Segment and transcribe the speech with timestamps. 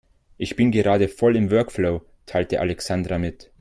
[0.37, 3.51] Ich bin gerade voll im Workflow, teilte Alexandra mit.